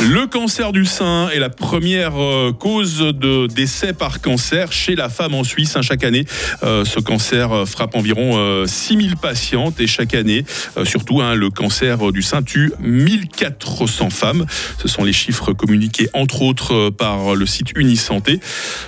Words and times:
Le 0.00 0.26
cancer 0.28 0.70
du 0.70 0.84
sein 0.84 1.28
est 1.30 1.40
la 1.40 1.50
première 1.50 2.22
euh, 2.22 2.52
cause 2.52 2.98
de 2.98 3.48
décès 3.48 3.92
par 3.92 4.20
cancer 4.20 4.70
chez 4.72 4.94
la 4.94 5.08
femme 5.08 5.34
en 5.34 5.42
Suisse. 5.42 5.74
Hein, 5.76 5.82
chaque 5.82 6.04
année, 6.04 6.24
euh, 6.62 6.84
ce 6.84 7.00
cancer 7.00 7.52
euh, 7.52 7.66
frappe 7.66 7.96
environ 7.96 8.64
6000 8.64 9.16
patientes 9.16 9.80
et 9.80 9.86
chaque 9.86 10.14
année, 10.14 10.44
surtout, 10.84 11.20
hein, 11.20 11.34
le 11.34 11.50
cancer 11.50 12.12
du 12.12 12.22
sein 12.22 12.42
tue 12.42 12.72
1400 12.80 14.10
femmes. 14.10 14.46
Ce 14.80 14.86
sont 14.86 15.02
les 15.02 15.12
chiffres 15.12 15.52
communiqués 15.52 16.08
entre 16.14 16.42
autres 16.42 16.90
par 16.90 17.34
le 17.34 17.46
site 17.46 17.72
Unisanté. 17.76 18.40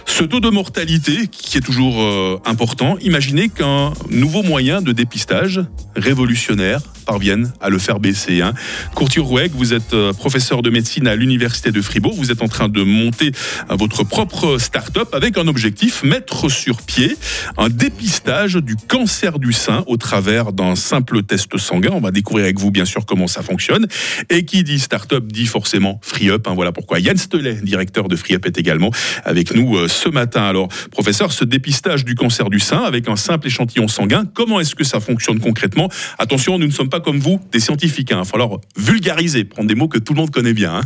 Ce 0.06 0.23
taux 0.23 0.41
de 0.41 0.51
mortalité 0.51 1.27
qui 1.30 1.59
est 1.59 1.62
toujours 1.62 2.41
important, 2.45 2.97
imaginez 3.01 3.48
qu'un 3.48 3.92
nouveau 4.11 4.42
moyen 4.42 4.83
de 4.83 4.92
dépistage 4.92 5.61
révolutionnaire 5.97 6.80
parvienne 7.06 7.52
à 7.61 7.70
le 7.70 7.79
faire 7.79 7.98
baisser. 7.98 8.42
Hein. 8.42 8.52
Courtier 8.95 9.23
Roueg, 9.23 9.52
vous 9.55 9.73
êtes 9.74 9.95
professeur 10.12 10.62
de 10.62 10.70
médecine 10.70 10.99
à 11.09 11.16
l'Université 11.16 11.72
de 11.72 11.80
Fribourg. 11.80 12.14
Vous 12.16 12.30
êtes 12.30 12.42
en 12.42 12.48
train 12.48 12.68
de 12.68 12.82
monter 12.82 13.32
votre 13.68 14.04
propre 14.04 14.59
start-up 14.59 15.14
avec 15.14 15.38
un 15.38 15.46
objectif, 15.46 16.02
mettre 16.02 16.48
sur 16.48 16.82
pied 16.82 17.16
un 17.56 17.68
dépistage 17.68 18.56
du 18.56 18.76
cancer 18.76 19.38
du 19.38 19.52
sein 19.52 19.84
au 19.86 19.96
travers 19.96 20.52
d'un 20.52 20.74
simple 20.74 21.23
test 21.23 21.56
sanguin. 21.59 21.90
On 21.92 22.00
va 22.00 22.10
découvrir 22.10 22.45
avec 22.45 22.59
vous, 22.59 22.70
bien 22.70 22.84
sûr, 22.84 23.06
comment 23.06 23.26
ça 23.26 23.42
fonctionne. 23.42 23.86
Et 24.28 24.45
qui 24.45 24.64
dit 24.64 24.78
start-up 24.78 25.26
dit 25.26 25.46
forcément 25.46 26.00
FreeUp. 26.02 26.46
Hein. 26.46 26.54
Voilà 26.54 26.73
pourquoi 26.73 27.01
Yann 27.01 27.16
Stelet, 27.16 27.60
directeur 27.62 28.09
de 28.09 28.16
FreeUp, 28.16 28.46
est 28.46 28.59
également 28.59 28.90
avec 29.24 29.54
nous 29.54 29.76
euh, 29.76 29.88
ce 29.88 30.09
matin. 30.09 30.42
Alors, 30.42 30.68
professeur, 30.90 31.32
ce 31.32 31.45
dépistage 31.45 32.04
du 32.04 32.14
cancer 32.14 32.51
du 32.51 32.60
sein 32.60 32.82
avec 32.82 33.09
un 33.09 33.16
simple 33.16 33.46
échantillon 33.46 33.88
sanguin, 33.88 34.24
comment 34.32 34.60
est-ce 34.60 34.74
que 34.74 34.84
ça 34.84 35.01
fonctionne 35.01 35.40
concrètement? 35.40 35.88
Attention, 36.18 36.59
nous 36.59 36.66
ne 36.66 36.73
sommes 36.73 36.88
pas 36.88 37.01
comme 37.01 37.18
vous, 37.18 37.40
des 37.52 37.60
scientifiques. 37.60 38.12
Hein. 38.12 38.16
Il 38.16 38.24
va 38.24 38.24
falloir 38.24 38.60
vulgariser, 38.76 39.45
prendre 39.45 39.68
des 39.68 39.74
mots 39.74 39.88
que 39.88 39.98
tout 39.98 40.14
le 40.14 40.20
monde 40.20 40.30
connaît 40.30 40.52
bien. 40.52 40.74
Hein. 40.74 40.82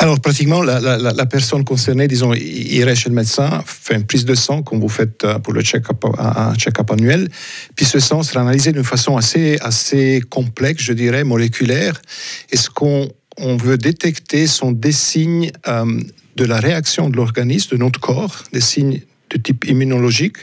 Alors, 0.00 0.20
pratiquement, 0.20 0.62
la, 0.62 1.26
personne 1.26 1.64
concernée, 1.64 2.06
disons, 2.06 2.32
irait 2.32 2.94
chez 2.94 3.08
le 3.08 3.16
médecin, 3.16 3.62
fait 3.66 3.96
une 3.96 4.06
prise 4.06 4.24
de 4.24 4.36
sang, 4.36 4.62
comme 4.62 4.78
vous 4.80 4.88
faites 4.88 5.24
euh, 5.24 5.40
pour 5.40 5.52
le 5.52 5.60
check-up, 5.60 6.04
un 6.18 6.54
check-up 6.54 6.88
annuel. 6.92 7.28
Puis 7.74 7.84
ce 7.84 7.98
sang 7.98 8.22
sera 8.22 8.42
analysé 8.42 8.70
d'une 8.70 8.84
façon 8.84 9.16
assez, 9.16 9.58
assez 9.60 10.22
complexe, 10.30 10.84
je 10.84 10.92
dirais, 10.92 11.24
moléculaire. 11.24 12.00
Et 12.52 12.56
ce 12.56 12.70
qu'on 12.70 13.10
on 13.38 13.56
veut 13.56 13.76
détecter 13.76 14.46
sont 14.46 14.70
des 14.70 14.92
signes 14.92 15.50
euh, 15.66 16.00
de 16.36 16.44
la 16.44 16.58
réaction 16.58 17.10
de 17.10 17.16
l'organisme, 17.16 17.70
de 17.72 17.76
notre 17.76 17.98
corps, 17.98 18.44
des 18.52 18.60
signes 18.60 19.00
de 19.30 19.36
type 19.36 19.64
immunologique, 19.66 20.36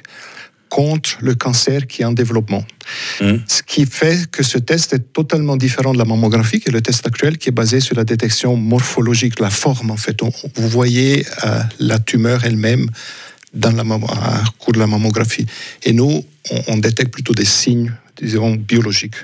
contre 0.75 1.17
le 1.21 1.35
cancer 1.35 1.87
qui 1.87 2.01
est 2.01 2.05
en 2.05 2.11
développement. 2.11 2.65
Mmh. 3.21 3.35
Ce 3.47 3.63
qui 3.63 3.85
fait 3.85 4.29
que 4.29 4.43
ce 4.43 4.57
test 4.57 4.91
est 4.91 5.13
totalement 5.13 5.55
différent 5.55 5.93
de 5.93 5.97
la 5.97 6.03
mammographie, 6.03 6.59
qui 6.59 6.67
est 6.67 6.73
le 6.73 6.81
test 6.81 7.07
actuel, 7.07 7.37
qui 7.37 7.47
est 7.47 7.53
basé 7.53 7.79
sur 7.79 7.95
la 7.95 8.03
détection 8.03 8.57
morphologique, 8.57 9.39
la 9.39 9.49
forme 9.49 9.89
en 9.91 9.95
fait. 9.95 10.19
vous 10.21 10.67
voyez 10.67 11.25
euh, 11.45 11.61
la 11.79 11.97
tumeur 11.99 12.43
elle-même 12.43 12.89
dans 13.53 13.71
la, 13.71 13.83
au 13.83 13.99
cours 14.59 14.73
de 14.73 14.79
la 14.79 14.87
mammographie. 14.87 15.45
Et 15.83 15.93
nous, 15.93 16.25
on, 16.67 16.77
détecte 16.77 17.13
plutôt 17.13 17.33
des 17.33 17.45
signes, 17.45 17.93
disons, 18.21 18.55
biologiques. 18.55 19.15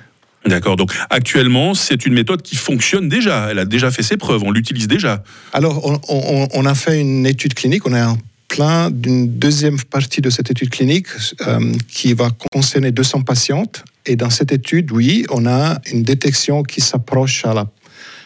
D'accord. 0.45 0.77
Donc 0.77 0.93
actuellement, 1.09 1.73
c'est 1.73 2.05
une 2.05 2.13
méthode 2.13 2.43
qui 2.43 2.55
fonctionne 2.55 3.09
déjà. 3.09 3.49
Elle 3.51 3.59
a 3.59 3.65
déjà 3.65 3.91
fait 3.91 4.03
ses 4.03 4.15
preuves. 4.15 4.41
On 4.45 4.51
l'utilise 4.51 4.87
déjà. 4.87 5.21
Alors, 5.51 5.85
on, 6.07 6.47
on, 6.49 6.65
a 6.65 6.75
fait 6.75 7.01
une 7.01 7.25
étude 7.25 7.55
clinique. 7.55 7.85
On 7.85 7.93
a 7.93 8.15
plein 8.51 8.91
d'une 8.91 9.39
deuxième 9.39 9.79
partie 9.79 10.19
de 10.19 10.29
cette 10.29 10.51
étude 10.51 10.69
clinique 10.69 11.07
euh, 11.47 11.71
qui 11.87 12.13
va 12.13 12.29
concerner 12.51 12.91
200 12.91 13.21
patientes. 13.21 13.85
Et 14.05 14.17
dans 14.17 14.29
cette 14.29 14.51
étude, 14.51 14.91
oui, 14.91 15.25
on 15.29 15.45
a 15.45 15.79
une 15.91 16.03
détection 16.03 16.61
qui 16.61 16.81
s'approche 16.81 17.45
à 17.45 17.53
la, 17.53 17.65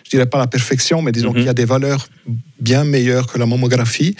je 0.03 0.09
dirais 0.09 0.25
pas 0.25 0.39
la 0.39 0.47
perfection, 0.47 1.03
mais 1.03 1.11
disons 1.11 1.29
mhm. 1.29 1.35
qu'il 1.35 1.45
y 1.45 1.49
a 1.49 1.53
des 1.53 1.65
valeurs 1.65 2.07
bien 2.59 2.83
meilleures 2.85 3.27
que 3.27 3.37
la 3.37 3.45
mammographie. 3.45 4.16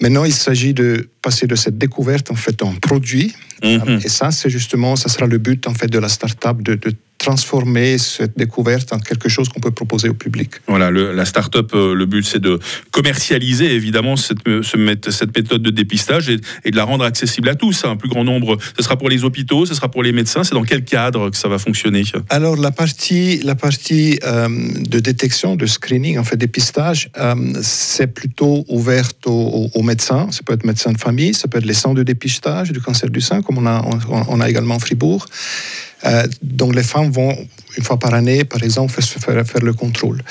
Maintenant, 0.00 0.24
il 0.24 0.32
s'agit 0.32 0.74
de 0.74 1.10
passer 1.22 1.48
de 1.48 1.56
cette 1.56 1.76
découverte 1.76 2.30
en 2.30 2.36
fait 2.36 2.62
en 2.62 2.74
produit. 2.74 3.34
Mhm. 3.64 4.00
Et 4.04 4.08
ça, 4.08 4.30
c'est 4.30 4.50
justement, 4.50 4.94
ça 4.94 5.08
sera 5.08 5.26
le 5.26 5.38
but 5.38 5.66
en 5.66 5.74
fait 5.74 5.88
de 5.88 5.98
la 5.98 6.08
start-up 6.08 6.62
de, 6.62 6.74
de 6.76 6.94
transformer 7.22 7.98
cette 7.98 8.36
découverte 8.36 8.92
en 8.92 8.98
quelque 8.98 9.28
chose 9.28 9.48
qu'on 9.48 9.60
peut 9.60 9.70
proposer 9.70 10.08
au 10.08 10.14
public. 10.14 10.50
Voilà, 10.66 10.90
la 10.90 11.24
start-up, 11.24 11.70
euh, 11.74 11.94
le 11.94 12.06
but 12.06 12.26
c'est 12.26 12.40
de 12.40 12.58
commercialiser 12.90 13.72
évidemment 13.72 14.16
cette, 14.16 14.40
cette 14.62 15.36
méthode 15.36 15.62
de 15.62 15.70
dépistage 15.70 16.28
et, 16.28 16.70
de 16.70 16.76
la 16.76 16.84
rendre 16.84 17.04
accessible 17.04 17.48
à 17.48 17.54
tous, 17.54 17.84
à 17.84 17.88
un 17.88 17.96
plus 17.96 18.08
grand 18.08 18.24
nombre. 18.24 18.58
Ce 18.76 18.82
sera 18.82 18.96
pour 18.96 19.08
les 19.08 19.22
hôpitaux, 19.24 19.66
ce 19.66 19.74
sera 19.74 19.88
pour 19.88 20.02
les 20.02 20.12
médecins. 20.12 20.42
C'est 20.42 20.54
dans 20.54 20.64
quel 20.64 20.84
cadre 20.84 21.30
que 21.30 21.36
ça 21.36 21.48
va 21.48 21.58
fonctionner? 21.58 22.02
Alors 22.28 22.56
la 22.56 22.72
partie, 22.72 23.38
la 23.42 23.54
partie 23.54 24.18
euh, 24.24 24.48
de 24.80 24.98
détection, 24.98 25.54
de 25.54 25.66
screening, 25.66 26.18
en 26.18 26.24
fait 26.24 26.36
dépistage, 26.36 27.10
euh, 27.18 27.34
c'est 27.62 28.08
plutôt 28.08 28.64
ouverte 28.68 29.26
aux, 29.26 29.82
médecins. 29.82 30.28
Ça 30.32 30.40
peut 30.44 30.54
être 30.54 30.64
médecin 30.64 30.92
de 30.92 30.98
famille, 30.98 31.34
ça 31.34 31.46
peut 31.46 31.58
être 31.58 31.66
les 31.66 31.74
centres 31.74 31.96
de 31.96 32.02
dépistage 32.02 32.72
du 32.72 32.80
cancer 32.80 33.10
du 33.10 33.20
sein, 33.20 33.42
comme 33.42 33.58
on 33.58 33.66
a, 33.66 33.84
on 34.08 34.40
a 34.40 34.48
également 34.48 34.78
Fribourg. 34.78 35.26
Euh, 36.04 36.26
donc 36.42 36.74
les 36.74 36.82
femmes 36.82 37.10
vont 37.10 37.36
une 37.78 37.84
fois 37.84 37.98
par 37.98 38.12
année, 38.12 38.44
par 38.44 38.62
exemple, 38.62 38.92
faire, 39.00 39.46
faire 39.46 39.62
le 39.62 39.72
contrôle. 39.72 40.22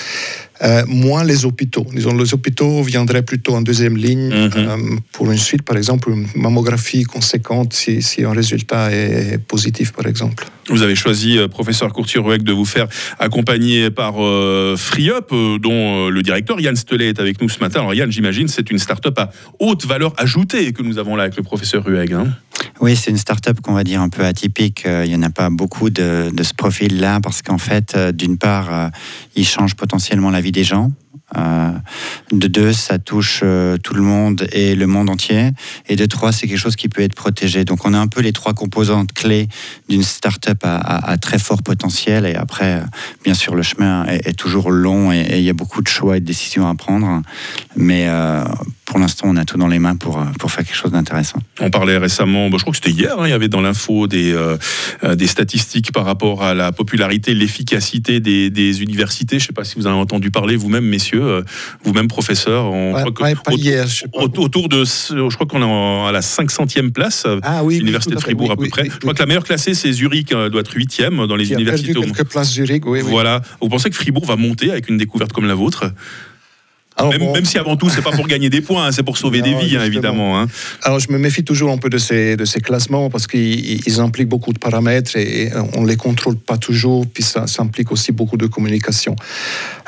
Euh, 0.63 0.83
moins 0.85 1.23
les 1.23 1.43
hôpitaux. 1.43 1.87
Disons, 1.91 2.15
les 2.15 2.35
hôpitaux 2.35 2.83
viendraient 2.83 3.23
plutôt 3.23 3.55
en 3.55 3.61
deuxième 3.61 3.97
ligne 3.97 4.27
mhm. 4.27 4.51
euh, 4.55 4.77
pour 5.11 5.31
une 5.31 5.39
suite, 5.39 5.63
par 5.63 5.75
exemple, 5.75 6.11
une 6.11 6.27
mammographie 6.35 7.03
conséquente 7.03 7.73
si, 7.73 8.03
si, 8.03 8.23
un 8.23 8.33
résultat 8.33 8.91
est 8.91 9.39
positif, 9.39 9.91
par 9.91 10.05
exemple. 10.05 10.45
Vous 10.69 10.83
avez 10.83 10.93
choisi, 10.93 11.39
professeur 11.49 11.91
Courtier-Rouec, 11.91 12.43
de 12.43 12.53
vous 12.53 12.65
faire 12.65 12.87
accompagner 13.17 13.89
par 13.89 14.13
FreeUp, 14.13 15.59
dont 15.59 16.09
le 16.09 16.21
directeur 16.21 16.59
Yann 16.59 16.75
Stelet 16.75 17.09
est 17.09 17.19
avec 17.19 17.41
nous 17.41 17.49
ce 17.49 17.59
matin. 17.59 17.79
Alors 17.79 17.95
Yann, 17.95 18.11
j'imagine, 18.11 18.47
c'est 18.47 18.69
une 18.69 18.77
start-up 18.77 19.17
à 19.17 19.31
haute 19.59 19.87
valeur 19.87 20.13
ajoutée 20.17 20.71
que 20.73 20.83
nous 20.83 20.99
avons 20.99 21.15
là 21.15 21.23
avec 21.23 21.35
le 21.37 21.43
professeur 21.43 21.83
Rueg. 21.83 22.13
Hein. 22.13 22.27
Oui, 22.81 22.95
c'est 22.95 23.11
une 23.11 23.17
start-up 23.17 23.61
qu'on 23.61 23.73
va 23.73 23.83
dire 23.83 24.01
un 24.01 24.09
peu 24.09 24.25
atypique. 24.25 24.85
Il 24.87 25.07
n'y 25.07 25.15
en 25.15 25.21
a 25.21 25.29
pas 25.29 25.51
beaucoup 25.51 25.91
de, 25.91 26.31
ce 26.41 26.53
profil-là 26.55 27.19
parce 27.21 27.43
qu'en 27.43 27.59
fait, 27.59 27.93
euh, 27.95 28.11
d'une 28.11 28.39
part, 28.39 28.73
euh, 28.73 28.89
il 29.35 29.45
change 29.45 29.75
potentiellement 29.75 30.31
la 30.31 30.41
vie 30.41 30.51
des 30.51 30.63
gens. 30.63 30.91
Euh, 31.37 31.71
de 32.31 32.47
deux, 32.47 32.73
ça 32.73 32.97
touche 32.97 33.43
tout 33.83 33.93
le 33.93 34.01
monde 34.01 34.47
et 34.51 34.73
le 34.73 34.87
monde 34.87 35.11
entier. 35.11 35.51
Et 35.89 35.95
de 35.95 36.07
trois, 36.07 36.31
c'est 36.31 36.47
quelque 36.47 36.57
chose 36.57 36.75
qui 36.75 36.89
peut 36.89 37.03
être 37.03 37.13
protégé. 37.13 37.65
Donc 37.65 37.85
on 37.85 37.93
a 37.93 37.99
un 37.99 38.07
peu 38.07 38.19
les 38.19 38.33
trois 38.33 38.53
composantes 38.53 39.13
clés 39.13 39.47
d'une 39.87 40.03
start-up 40.03 40.57
à, 40.63 41.17
très 41.21 41.37
fort 41.37 41.61
potentiel. 41.61 42.25
Et 42.25 42.33
après, 42.33 42.81
bien 43.23 43.35
sûr, 43.35 43.53
le 43.55 43.61
chemin 43.61 44.05
est, 44.07 44.37
toujours 44.37 44.71
long 44.71 45.11
et, 45.11 45.37
il 45.37 45.43
y 45.43 45.49
a 45.51 45.53
beaucoup 45.53 45.83
de 45.83 45.87
choix 45.87 46.17
et 46.17 46.19
de 46.19 46.25
décisions 46.25 46.67
à 46.67 46.73
prendre. 46.73 47.21
Mais 47.75 48.09
pour 48.91 48.99
l'instant, 48.99 49.27
on 49.29 49.37
a 49.37 49.45
tout 49.45 49.57
dans 49.57 49.69
les 49.69 49.79
mains 49.79 49.95
pour, 49.95 50.19
euh, 50.19 50.25
pour 50.37 50.51
faire 50.51 50.65
quelque 50.65 50.75
chose 50.75 50.91
d'intéressant. 50.91 51.39
On 51.61 51.69
parlait 51.69 51.97
récemment, 51.97 52.49
je 52.51 52.57
crois 52.57 52.71
que 52.71 52.75
c'était 52.75 52.91
hier, 52.91 53.17
hein, 53.17 53.25
il 53.25 53.29
y 53.29 53.33
avait 53.33 53.47
dans 53.47 53.61
l'info 53.61 54.05
des, 54.05 54.33
euh, 54.33 54.57
euh, 55.05 55.15
des 55.15 55.27
statistiques 55.27 55.93
par 55.93 56.03
rapport 56.03 56.43
à 56.43 56.53
la 56.53 56.73
popularité, 56.73 57.33
l'efficacité 57.33 58.19
des, 58.19 58.49
des, 58.49 58.81
universités. 58.81 59.39
Je 59.39 59.45
ne 59.45 59.47
sais 59.47 59.53
pas 59.53 59.63
si 59.63 59.75
vous 59.77 59.87
en 59.87 59.91
avez 59.91 59.99
entendu 59.99 60.29
parler 60.29 60.57
vous-même, 60.57 60.83
messieurs, 60.83 61.45
vous-même 61.85 62.09
professeurs. 62.09 62.65
autour 64.13 64.67
de, 64.67 64.83
je 64.83 65.35
crois 65.35 65.47
qu'on 65.47 65.61
est 65.61 66.09
à 66.09 66.11
la 66.11 66.19
500e 66.19 66.91
place, 66.91 67.25
ah, 67.43 67.63
oui, 67.63 67.77
l'université 67.77 68.15
de 68.15 68.19
Fribourg 68.19 68.51
à 68.51 68.57
peu 68.57 68.67
près. 68.67 68.89
je 68.89 68.97
crois 68.97 69.13
que 69.13 69.19
la 69.19 69.25
meilleure 69.25 69.45
classée, 69.45 69.73
c'est 69.73 69.93
Zurich, 69.93 70.31
doit 70.31 70.59
être 70.59 70.75
8e 70.75 71.27
dans 71.27 71.37
les 71.37 71.53
universités. 71.53 71.97
A 71.97 72.01
quelques 72.01 72.25
places 72.25 72.51
Zurich, 72.51 72.85
oui. 72.85 72.99
Voilà. 72.99 73.41
Vous 73.61 73.69
pensez 73.69 73.89
que 73.89 73.95
Fribourg 73.95 74.25
va 74.25 74.35
monter 74.35 74.69
avec 74.69 74.89
une 74.89 74.97
découverte 74.97 75.31
comme 75.31 75.47
la 75.47 75.55
vôtre? 75.55 75.93
Même, 77.09 77.45
si 77.45 77.57
avant 77.57 77.75
tout, 77.75 77.89
c'est 77.89 78.01
pas 78.01 78.11
pour 78.11 78.27
gagner 78.27 78.49
des 78.49 78.61
points, 78.61 78.87
hein, 78.87 78.91
c'est 78.91 79.03
pour 79.03 79.17
sauver 79.17 79.41
des 79.47 79.53
vies, 79.53 79.77
hein, 79.77 79.83
évidemment. 79.83 80.39
Hein. 80.39 80.47
Alors, 80.83 80.99
je 80.99 81.11
me 81.11 81.17
méfie 81.17 81.43
toujours 81.43 81.71
un 81.71 81.77
peu 81.77 81.89
de 81.89 81.97
ces, 81.97 82.35
de 82.35 82.45
ces 82.45 82.61
classements 82.61 83.09
parce 83.09 83.27
qu'ils 83.27 83.99
impliquent 83.99 84.29
beaucoup 84.29 84.53
de 84.53 84.59
paramètres 84.59 85.15
et 85.15 85.51
on 85.75 85.85
les 85.85 85.97
contrôle 85.97 86.35
pas 86.35 86.57
toujours, 86.57 87.05
puis 87.07 87.23
ça, 87.23 87.45
implique 87.59 87.91
aussi 87.91 88.11
beaucoup 88.11 88.37
de 88.37 88.47
communication. 88.47 89.15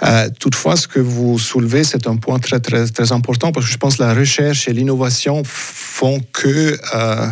Euh, 0.03 0.29
toutefois, 0.39 0.75
ce 0.75 0.87
que 0.87 0.99
vous 0.99 1.39
soulevez, 1.39 1.83
c'est 1.83 2.07
un 2.07 2.17
point 2.17 2.39
très, 2.39 2.59
très, 2.59 2.87
très 2.87 3.11
important 3.11 3.51
parce 3.51 3.65
que 3.65 3.71
je 3.71 3.77
pense 3.77 3.97
que 3.97 4.03
la 4.03 4.13
recherche 4.13 4.67
et 4.67 4.73
l'innovation 4.73 5.43
font 5.45 6.21
que 6.31 6.77
euh, 6.95 7.27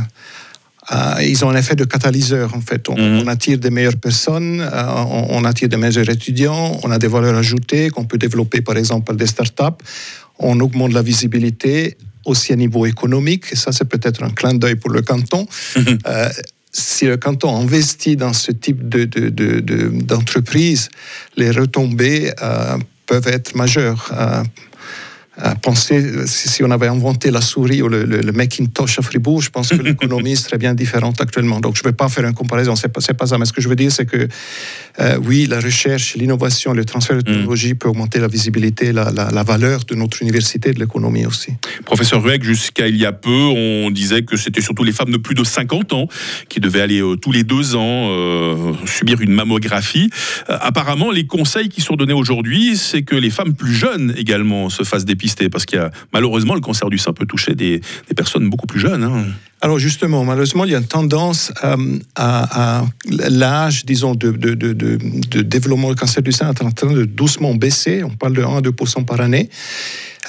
euh, 0.91 1.21
ils 1.21 1.45
ont 1.45 1.49
un 1.49 1.55
effet 1.55 1.75
de 1.75 1.83
catalyseur 1.83 2.55
en 2.55 2.61
fait. 2.61 2.89
On, 2.89 2.97
mhm. 2.97 3.27
attire 3.27 3.59
des 3.59 3.69
meilleures 3.69 3.97
personnes, 3.97 4.61
euh, 4.61 5.03
on, 5.29 5.45
attire 5.45 5.69
des 5.69 5.77
meilleurs 5.77 6.09
étudiants, 6.09 6.79
on 6.83 6.89
a 6.89 6.97
des 6.97 7.07
valeurs 7.07 7.35
ajoutées 7.35 7.91
qu'on 7.91 8.05
peut 8.05 8.17
développer 8.17 8.61
par 8.61 8.77
exemple 8.77 9.05
par 9.05 9.15
des 9.15 9.27
startups, 9.27 9.83
on 10.39 10.59
augmente 10.59 10.93
la 10.93 11.03
visibilité 11.03 11.97
aussi 12.25 12.53
à 12.53 12.55
niveau 12.55 12.85
économique, 12.85 13.45
et 13.51 13.55
ça 13.55 13.71
c'est 13.71 13.85
peut-être 13.85 14.23
un 14.23 14.31
clin 14.31 14.55
d'œil 14.55 14.75
pour 14.75 14.89
le 14.89 15.01
canton. 15.01 15.45
Mhm. 15.75 15.99
Euh, 16.07 16.29
si 16.73 17.05
le 17.05 17.17
canton 17.17 17.55
investit 17.57 18.15
dans 18.15 18.33
ce 18.33 18.51
type 18.51 18.87
d'entreprise, 18.87 20.89
de, 21.35 21.41
de, 21.41 21.43
les 21.43 21.51
retombées 21.51 22.31
peuvent 23.05 23.27
être 23.27 23.55
majeures. 23.55 24.09
Penser, 25.61 26.27
si, 26.27 26.63
on 26.63 26.71
avait 26.71 26.87
inventé 26.87 27.31
la 27.31 27.41
souris 27.41 27.81
ou 27.81 27.87
le, 27.87 28.31
Macintosh 28.31 28.99
à 28.99 29.01
Fribourg, 29.01 29.41
je 29.41 29.49
pense 29.49 29.69
que 29.69 29.75
l'économie 29.81 30.35
serait 30.35 30.57
bien 30.57 30.73
différente 30.73 31.21
actuellement. 31.21 31.59
Donc 31.59 31.75
je 31.75 31.81
ne 31.81 31.89
vais 31.89 31.95
pas 31.95 32.09
faire 32.09 32.25
une 32.25 32.33
comparaison, 32.33 32.75
ce 32.75 32.87
n'est 32.87 32.93
pas, 32.93 33.01
pas, 33.13 33.27
ça. 33.27 33.37
Mais 33.37 33.45
ce 33.45 33.53
que 33.53 33.61
je 33.61 33.69
veux 33.69 33.75
dire, 33.75 33.91
c'est 33.91 34.05
que 34.05 34.27
euh, 34.99 35.17
oui, 35.23 35.47
la 35.47 35.59
recherche, 35.59 36.15
l'innovation, 36.15 36.73
le 36.73 36.85
transfert 36.85 37.17
de 37.17 37.21
mm. 37.21 37.33
technologie 37.33 37.73
peut 37.73 37.87
augmenter 37.89 38.19
la 38.19 38.27
visibilité, 38.27 38.91
la, 38.91 39.11
la, 39.11 39.43
valeur 39.43 39.85
de 39.85 39.95
notre 39.95 40.21
université 40.21 40.69
et 40.69 40.73
de 40.73 40.79
l'économie 40.79 41.25
aussi. 41.25 41.53
Professeur 41.85 42.21
Rueck, 42.21 42.43
jusqu'à 42.43 42.87
il 42.87 42.97
y 42.97 43.05
a 43.05 43.11
peu, 43.11 43.29
on 43.29 43.89
disait 43.89 44.23
que 44.23 44.37
c'était 44.37 44.61
surtout 44.61 44.83
les 44.83 44.91
femmes 44.91 45.11
de 45.11 45.17
plus 45.17 45.35
de 45.35 45.43
50 45.43 45.93
ans 45.93 46.07
qui 46.49 46.59
devaient 46.59 46.81
aller 46.81 47.01
euh, 47.01 47.15
tous 47.15 47.31
les 47.31 47.43
deux 47.43 47.75
ans 47.75 48.09
euh, 48.09 48.73
subir 48.85 49.21
une 49.21 49.31
mammographie. 49.31 50.09
apparemment, 50.47 51.11
les 51.11 51.25
conseils 51.25 51.69
qui 51.69 51.81
sont 51.81 51.95
donnés 51.95 52.13
aujourd'hui, 52.13 52.77
c'est 52.77 53.03
que 53.03 53.15
les 53.15 53.29
femmes 53.29 53.53
plus 53.53 53.73
jeunes 53.73 54.13
également 54.17 54.69
se 54.69 54.83
fassent 54.83 55.05
dépister, 55.05 55.30
parce 55.51 55.65
qu'il 55.65 55.79
y 55.79 55.81
a 55.81 55.91
malheureusement 56.13 56.55
le 56.55 56.61
cancer 56.61 56.89
du 56.89 56.97
sein 56.97 57.13
peut 57.13 57.25
toucher 57.25 57.55
des, 57.55 57.81
personnes 58.15 58.49
beaucoup 58.49 58.67
plus 58.67 58.79
jeunes. 58.79 59.03
Hein. 59.03 59.25
Alors 59.61 59.77
justement, 59.77 60.23
malheureusement, 60.23 60.65
il 60.65 60.71
y 60.71 60.75
a 60.75 60.79
une 60.79 60.85
tendance 60.85 61.53
euh, 61.63 61.99
à, 62.15 62.83
l'âge, 63.09 63.85
disons, 63.85 64.15
de, 64.15 64.31
développement 65.41 65.89
du 65.89 65.95
cancer 65.95 66.23
du 66.23 66.31
sein 66.31 66.51
est 66.51 66.63
en 66.63 66.71
train 66.71 66.91
de 66.91 67.05
doucement 67.05 67.53
baisser. 67.53 68.03
On 68.03 68.09
parle 68.09 68.33
de 68.33 68.43
1 68.43 68.57
à 68.57 68.61
2 68.61 68.71
par 69.05 69.21
année. 69.21 69.49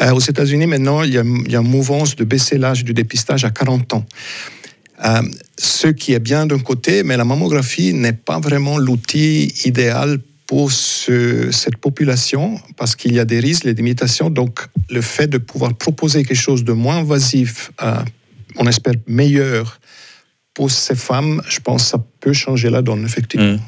Euh, 0.01 0.13
aux 0.13 0.21
États-Unis, 0.21 0.67
maintenant, 0.67 1.03
il 1.03 1.15
y, 1.15 1.19
a, 1.19 1.23
il 1.23 1.55
une 1.55 1.63
mouvance 1.63 2.17
de 2.17 2.25
baisser 2.25 2.59
l'âge 2.59 2.85
du 2.85 2.95
dépistage 2.95 3.45
à 3.45 3.51
40 3.51 3.95
ans. 3.95 4.07
Euh, 5.05 5.23
ce 5.59 5.89
qui 5.89 6.13
est 6.13 6.21
bien 6.21 6.47
d'un 6.47 6.59
côté, 6.59 7.03
mais 7.03 7.17
la 7.17 7.25
mammographie 7.25 7.93
n'est 7.93 8.13
pas 8.13 8.39
vraiment 8.39 8.79
l'outil 8.79 9.53
idéal 9.65 10.19
pour 10.47 10.71
cette 10.73 11.77
population 11.79 12.61
parce 12.77 12.95
qu'il 12.97 13.15
y 13.15 13.21
a 13.21 13.25
des 13.25 13.41
risques, 13.41 13.65
des 13.65 13.75
limitations. 13.75 14.31
Donc, 14.31 14.61
le 14.91 15.01
fait 15.01 15.27
de 15.27 15.39
pouvoir 15.39 15.75
proposer 15.75 16.25
quelque 16.25 16.37
chose 16.37 16.65
de 16.65 16.73
moins 16.73 16.99
invasif, 16.99 17.71
on 18.57 18.67
espère 18.67 18.95
meilleur 19.07 19.81
pour 20.55 20.71
ces 20.71 20.95
femmes, 20.95 21.41
je 21.49 21.61
pense 21.61 21.85
que 21.85 21.89
ça 21.89 21.99
peut 22.21 22.35
changer 22.35 22.69
la 22.69 22.83
donne, 22.83 23.07
effectivement. 23.07 23.55
Mmh. 23.55 23.59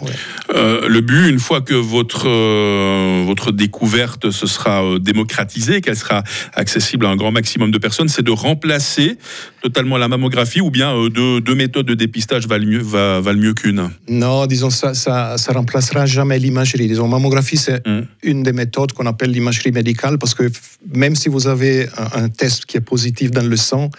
Euh, 0.55 0.87
le 0.87 1.01
but, 1.01 1.31
une 1.31 1.39
fois 1.39 1.63
que 1.63 1.73
votre, 1.73 2.29
euh, 2.29 3.25
votre 3.27 3.53
découverte 3.53 4.31
se 4.31 4.47
sera 4.47 4.85
euh, 4.85 4.99
démocratisée, 4.99 5.81
qu'elle 5.81 5.97
sera 5.97 6.23
accessible 6.53 7.07
à 7.07 7.09
un 7.09 7.17
grand 7.17 7.33
maximum 7.33 7.71
de 7.71 7.79
personnes, 7.79 8.09
c'est 8.09 8.23
de 8.23 8.31
remplacer 8.31 9.17
totalement 9.63 9.97
la 9.97 10.09
mammographie 10.09 10.61
ou 10.61 10.71
bien 10.71 11.09
deux, 11.09 11.41
deux, 11.41 11.55
méthodes 11.55 11.87
de 11.87 11.95
dépistage 11.95 12.47
valent 12.47 12.67
mieux, 12.67 12.83
valent 12.83 13.41
mieux 13.41 13.55
qu'une? 13.55 13.89
Non, 14.07 14.45
disons, 14.45 14.69
ça, 14.69 14.93
ça, 14.93 15.39
ça 15.39 15.53
remplacera 15.53 16.05
jamais 16.05 16.39
l'imagerie. 16.39 16.87
Disons, 16.87 17.09
mammographie, 17.09 17.57
c'est 17.57 17.87
mmh. 17.87 18.01
une 18.25 18.43
des 18.43 18.53
méthodes 18.53 18.93
qu'on 18.93 19.07
appelle 19.07 19.31
l'imagerie 19.31 19.73
médicale 19.73 20.19
parce 20.19 20.35
que 20.35 20.51
même 20.95 21.17
si 21.17 21.31
vous 21.31 21.47
avez 21.49 21.89
un, 21.97 22.25
un 22.25 22.29
test 22.29 22.67
qui 22.67 22.77
est 22.77 22.83
positif 22.83 23.31
dans 23.31 23.47
le 23.47 23.57
sang, 23.57 23.91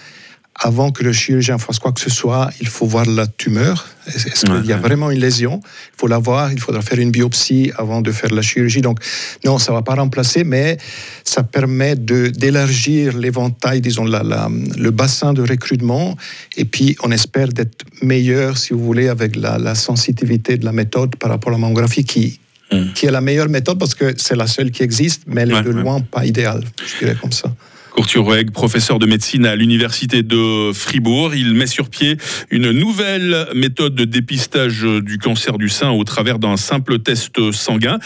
avant 0.58 0.92
que 0.92 1.04
le 1.04 1.12
chirurgien 1.12 1.58
fasse 1.58 1.80
quoi 1.80 1.92
que 1.92 2.00
ce 2.00 2.10
soit, 2.10 2.50
il 2.62 2.68
faut 2.68 2.86
voir 2.86 3.06
la 3.06 3.28
tumeur. 3.28 3.86
Est-ce 4.08 4.46
qu'il 4.46 4.66
y 4.66 4.72
a 4.72 4.78
vraiment 4.78 5.12
une 5.12 5.20
lésion? 5.20 5.60
Il 5.64 6.00
faut 6.00 6.08
la 6.08 6.18
voir, 6.18 6.54
il 6.54 6.60
faudra 6.60 6.82
faire 6.82 7.00
une 7.00 7.12
biopsie 7.12 7.72
avant 7.78 8.02
de 8.02 8.12
faire 8.12 8.34
la 8.34 8.42
chirurgie. 8.42 8.82
Donc, 8.82 9.00
non, 9.44 9.58
ça 9.58 9.74
ne 9.74 9.78
va 9.78 9.82
pas 9.82 9.96
remplacer, 9.96 10.46
mais 10.46 10.78
ça 11.26 11.44
permet 11.44 11.96
d'élargir 11.96 13.18
l'éventail, 13.18 13.82
disons, 13.82 14.06
la, 14.06 14.50
le 14.78 14.92
bassin 14.92 15.34
de 15.34 15.42
recrutement. 15.42 16.16
Et 16.56 16.64
puis, 16.64 16.96
on 17.04 17.12
espère 17.12 17.50
d'être 17.50 17.84
meilleur, 18.02 18.58
si 18.58 18.74
vous 18.74 18.84
voulez, 18.84 19.10
avec 19.10 19.36
la, 19.36 19.76
sensitivité 19.76 20.58
de 20.58 20.64
la 20.64 20.72
méthode 20.72 21.18
par 21.18 21.30
rapport 21.30 21.50
à 21.50 21.56
la 21.56 21.58
mammographie 21.58 22.06
qui, 22.06 22.40
hmm. 22.72 22.94
qui 22.94 23.08
est 23.08 23.12
la 23.12 23.20
meilleure 23.20 23.50
méthode 23.50 23.78
parce 23.78 23.94
que 23.94 24.14
c'est 24.18 24.38
la 24.38 24.48
seule 24.48 24.72
qui 24.72 24.84
existe, 24.84 25.24
mais 25.28 25.42
elle 25.42 25.52
est 25.52 25.64
de 25.64 25.72
loin 25.72 26.00
pas 26.00 26.26
idéale, 26.26 26.64
je 26.80 27.06
dirais 27.06 27.18
comme 27.20 27.34
ça. 27.34 27.54
Courturoeg, 27.96 28.52
professeur 28.52 29.00
de 29.00 29.06
médecine 29.06 29.46
à 29.46 29.56
l'université 29.56 30.22
de 30.22 30.74
Fribourg, 30.74 31.34
il 31.34 31.54
met 31.54 31.66
sur 31.66 31.90
pied 31.90 32.18
une 32.52 32.72
nouvelle 32.72 33.48
méthode 33.56 33.96
de 33.96 34.04
dépistage 34.04 34.82
du 34.82 35.18
cancer 35.18 35.58
du 35.58 35.70
sein 35.70 35.92
au 35.92 36.04
travers 36.04 36.38
d'un 36.38 36.58
simple 36.58 37.00
test 37.00 37.54
sanguin. 37.54 38.00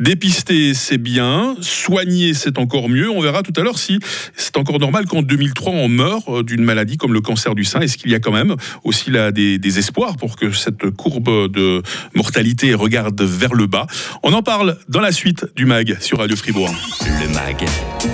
Dépister, 0.00 0.74
c'est 0.74 0.98
bien. 0.98 1.54
Soigner, 1.60 2.34
c'est 2.34 2.58
encore 2.58 2.88
mieux. 2.88 3.08
On 3.08 3.20
verra 3.20 3.44
tout 3.44 3.52
à 3.56 3.62
l'heure 3.62 3.78
si 3.78 4.00
c'est 4.34 4.56
encore 4.56 4.80
normal 4.80 5.06
qu'en 5.06 5.22
2003, 5.22 5.72
on 5.74 5.88
meurt 5.88 6.44
d'une 6.44 6.64
maladie 6.64 6.96
comme 6.96 7.14
le 7.14 7.20
cancer 7.20 7.54
du 7.54 7.62
sein. 7.62 7.78
Est-ce 7.78 7.98
qu'il 7.98 8.10
y 8.10 8.16
a 8.16 8.18
quand 8.18 8.32
même 8.32 8.56
aussi 8.82 9.12
là 9.12 9.30
des, 9.30 9.78
espoirs 9.78 10.16
pour 10.16 10.34
que 10.34 10.50
cette 10.50 10.90
courbe 10.90 11.52
de 11.52 11.82
mortalité 12.16 12.74
regarde 12.74 13.22
vers 13.22 13.54
le 13.54 13.66
bas? 13.66 13.86
On 14.24 14.32
en 14.32 14.42
parle 14.42 14.76
dans 14.88 15.00
la 15.00 15.12
suite 15.12 15.46
du 15.54 15.66
MAG 15.66 15.98
sur 16.00 16.18
Radio 16.18 16.34
Fribourg. 16.34 16.74
Le 17.02 17.32
MAG, 17.32 17.64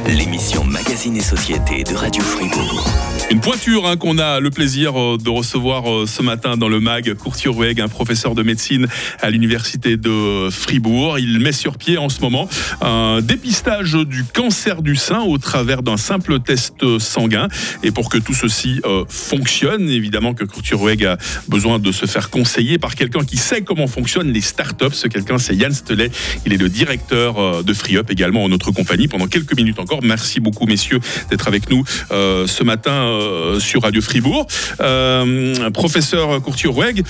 l'émission 0.09 0.63
Magazine 0.65 1.22
Société 1.23 1.85
de 1.85 1.95
Radio 1.95 2.23
Fribourg. 2.23 2.91
Une 3.31 3.41
pointure 3.41 3.87
hein, 3.87 3.97
qu'on 3.97 4.19
a 4.19 4.41
le 4.41 4.51
plaisir 4.51 5.01
euh, 5.01 5.17
de 5.17 5.31
recevoir 5.31 5.91
euh, 5.91 6.07
ce 6.07 6.21
matin 6.21 6.59
dans 6.59 6.69
le 6.69 6.81
MAG, 6.81 7.15
Courtier-Rueg, 7.15 7.81
un 7.81 7.89
professeur 7.89 8.35
de 8.35 8.43
médecine 8.43 8.89
à 9.21 9.31
l'université 9.31 9.97
de 9.97 10.51
Fribourg. 10.51 11.19
Il 11.19 11.39
met 11.39 11.53
sur 11.53 11.79
pied 11.79 11.97
en 11.97 12.11
ce 12.11 12.21
moment 12.21 12.47
un 12.83 13.21
dépistage 13.23 13.95
du 13.95 14.25
cancer 14.25 14.83
du 14.83 14.97
sein 14.97 15.21
au 15.21 15.39
travers 15.39 15.83
d'un 15.83 15.97
simple 15.97 16.41
test 16.41 16.99
sanguin. 16.99 17.49
Et 17.83 17.91
pour 17.91 18.11
que 18.11 18.19
tout 18.19 18.35
ceci 18.35 18.83
euh, 18.85 19.05
fonctionne, 19.09 19.89
évidemment 19.89 20.35
que 20.35 20.45
Courtier-Rueg 20.45 21.07
a 21.07 21.17
besoin 21.49 21.79
de 21.79 21.91
se 21.91 22.05
faire 22.05 22.29
conseiller 22.29 22.77
par 22.79 22.95
quelqu'un 22.97 23.25
qui 23.25 23.39
sait 23.39 23.63
comment 23.63 23.87
fonctionnent 23.87 24.33
les 24.33 24.43
startups. 24.43 24.93
Ce 24.93 25.09
quelqu'un, 25.09 25.39
c'est 25.39 25.55
Yann 25.55 25.73
Stelet. 25.73 26.11
Il 26.45 26.53
est 26.53 26.59
le 26.59 26.69
directeur 26.69 27.65
de 27.65 27.73
FreeUp 27.73 28.11
également 28.11 28.45
en 28.45 28.51
notre 28.51 28.73
compagnie 28.73 29.09
pendant 29.09 29.27
quelques 29.27 29.57
minutes 29.57 29.79
encore. 29.79 30.01
Merci 30.03 30.41
beaucoup, 30.41 30.67
messieurs, 30.67 31.01
d'être 31.31 31.49
avec 31.49 31.71
nous 31.71 31.85
euh, 32.11 32.47
ce 32.47 32.65
matin 32.65 32.93
euh, 32.93 33.61
sur 33.61 33.83
Radio 33.83 34.01
Fribourg. 34.01 34.47
Euh, 34.81 35.71
professeur 35.71 36.41
Courtier-Roueg, 36.43 37.05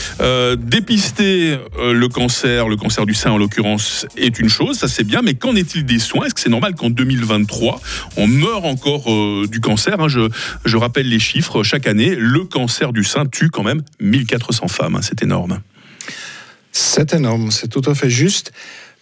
dépister 0.59 1.59
le 1.79 2.09
cancer, 2.09 2.69
le 2.69 2.77
cancer 2.77 3.07
du 3.07 3.15
sein 3.15 3.31
en 3.31 3.39
l'occurrence, 3.39 4.07
est 4.17 4.39
une 4.39 4.49
chose, 4.49 4.79
ça 4.79 4.89
c'est 4.89 5.05
bien, 5.05 5.23
mais 5.23 5.35
qu'en 5.35 5.55
est-il 5.55 5.85
des 5.85 5.99
soins? 5.99 6.27
Est-ce 6.27 6.35
que 6.35 6.41
c'est 6.41 6.49
normal 6.49 6.75
qu'en 6.75 6.91
2023, 6.91 7.81
on 8.17 8.27
meurt 8.27 8.65
encore 8.65 9.05
du 9.49 9.61
cancer? 9.61 10.01
Hein? 10.01 10.09
je, 10.09 10.77
rappelle 10.77 11.09
les 11.09 11.19
chiffres, 11.21 11.63
chaque 11.63 11.87
année, 11.87 12.15
le 12.17 12.45
cancer 12.45 12.93
du 12.93 13.05
sein 13.05 13.27
tue 13.27 13.51
quand 13.51 13.63
même 13.63 13.83
1400 14.01 14.69
femmes, 14.69 14.97
hein. 14.97 15.01
c'est 15.03 15.23
énorme. 15.23 15.61
C'est 16.73 17.13
énorme, 17.13 17.51
c'est 17.51 17.69
tout 17.69 17.83
à 17.89 17.95
fait 17.95 18.11
juste 18.11 18.53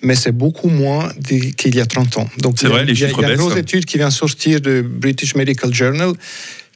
mais 0.03 0.15
c'est 0.15 0.33
beaucoup 0.33 0.69
moins 0.69 1.11
qu'il 1.57 1.75
y 1.75 1.81
a 1.81 1.87
30 1.87 2.17
ans. 2.19 2.29
Donc, 2.39 2.55
c'est 2.59 2.69
vrai, 2.69 2.85
les 2.85 2.95
chiffres 2.95 3.17
Il 3.19 3.23
y 3.23 3.25
a, 3.25 3.33
une 3.33 3.37
grosse 3.37 3.57
étude 3.57 3.85
qui 3.85 3.99
vient 3.99 4.11
sortir 4.11 4.61
de 4.61 4.83
British 4.83 5.35
Medical 5.35 5.73
Journal 5.75 6.13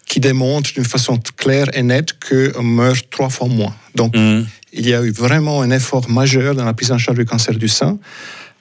qui 0.07 0.21
démontre 0.21 0.73
d'une 0.73 0.85
façon 0.85 1.19
claire 1.37 1.67
et 1.73 1.83
nette 1.83 2.15
qu'on 2.21 2.63
meurt 2.63 3.07
trois 3.11 3.31
fois 3.31 3.49
moins. 3.49 3.75
Donc, 3.95 4.17
mm. 4.17 4.45
il 4.75 4.87
y 4.87 4.95
a 4.95 5.03
eu 5.03 5.11
vraiment 5.11 5.63
un 5.63 5.71
effort 5.71 6.09
majeur 6.11 6.55
dans 6.55 6.65
la 6.65 6.75
prise 6.75 6.93
en 6.93 6.99
charge 6.99 7.19
du 7.19 7.25
cancer 7.25 7.55
du 7.55 7.69
sein. 7.69 7.99